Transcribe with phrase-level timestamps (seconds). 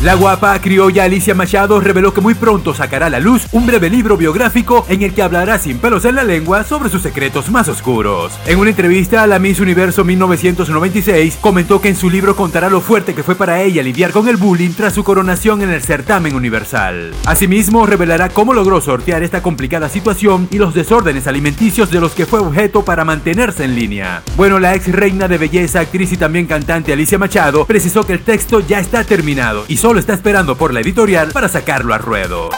[0.00, 3.90] La guapa criolla Alicia Machado reveló que muy pronto sacará a la luz un breve
[3.90, 7.66] libro biográfico en el que hablará sin pelos en la lengua sobre sus secretos más
[7.66, 8.32] oscuros.
[8.46, 12.80] En una entrevista a la Miss Universo 1996, comentó que en su libro contará lo
[12.80, 16.36] fuerte que fue para ella lidiar con el bullying tras su coronación en el certamen
[16.36, 17.12] universal.
[17.26, 22.26] Asimismo, revelará cómo logró sortear esta complicada situación y los desórdenes alimenticios de los que
[22.26, 24.22] fue objeto para mantenerse en línea.
[24.36, 28.20] Bueno, la ex reina de belleza, actriz y también cantante Alicia Machado precisó que el
[28.20, 32.50] texto ya está terminado y solo está esperando por la editorial para sacarlo a ruedo.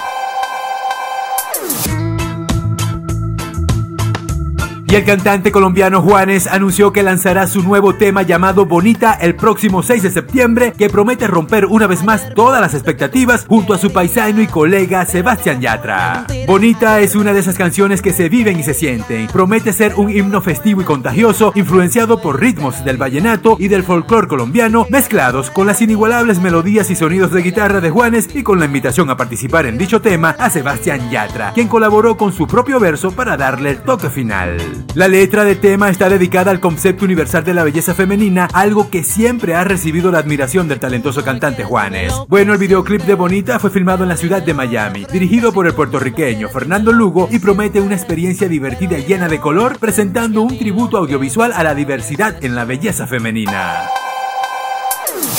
[4.90, 9.84] Y el cantante colombiano Juanes anunció que lanzará su nuevo tema llamado Bonita el próximo
[9.84, 13.92] 6 de septiembre, que promete romper una vez más todas las expectativas junto a su
[13.92, 16.26] paisano y colega Sebastián Yatra.
[16.44, 19.28] Bonita es una de esas canciones que se viven y se sienten.
[19.28, 24.26] Promete ser un himno festivo y contagioso, influenciado por ritmos del vallenato y del folclore
[24.26, 28.64] colombiano, mezclados con las inigualables melodías y sonidos de guitarra de Juanes y con la
[28.64, 33.12] invitación a participar en dicho tema a Sebastián Yatra, quien colaboró con su propio verso
[33.12, 34.79] para darle el toque final.
[34.94, 39.04] La letra de tema está dedicada al concepto universal de la belleza femenina, algo que
[39.04, 42.12] siempre ha recibido la admiración del talentoso cantante Juanes.
[42.28, 45.74] Bueno, el videoclip de Bonita fue filmado en la ciudad de Miami, dirigido por el
[45.74, 50.98] puertorriqueño Fernando Lugo y promete una experiencia divertida y llena de color, presentando un tributo
[50.98, 53.88] audiovisual a la diversidad en la belleza femenina.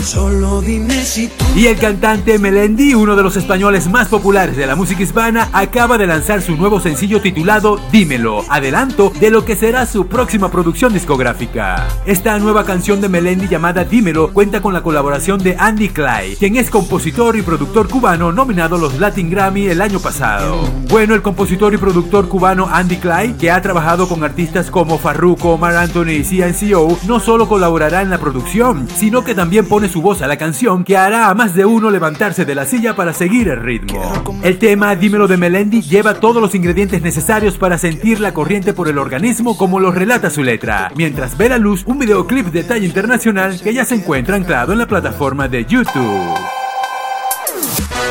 [0.03, 4.75] Solo dime si Y el cantante Melendi, uno de los españoles más populares de la
[4.75, 9.85] música hispana, acaba de lanzar su nuevo sencillo titulado Dímelo, adelanto de lo que será
[9.85, 11.87] su próxima producción discográfica.
[12.05, 16.55] Esta nueva canción de Melendi llamada Dímelo cuenta con la colaboración de Andy Clay, quien
[16.55, 20.67] es compositor y productor cubano nominado a los Latin Grammy el año pasado.
[20.89, 25.53] Bueno, el compositor y productor cubano Andy Clay, que ha trabajado con artistas como Farruko,
[25.53, 30.01] Omar Anthony y CNCO, no solo colaborará en la producción, sino que también pone su
[30.01, 33.13] voz a la canción que hará a más de uno levantarse de la silla para
[33.13, 34.01] seguir el ritmo.
[34.43, 38.87] El tema Dímelo de Melendi lleva todos los ingredientes necesarios para sentir la corriente por
[38.87, 42.85] el organismo como lo relata su letra, mientras ve la luz un videoclip de talla
[42.85, 46.37] internacional que ya se encuentra anclado en la plataforma de YouTube.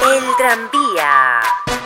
[0.05, 1.40] El tranvía.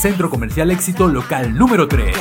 [0.00, 2.16] Centro Comercial Éxito local número 3.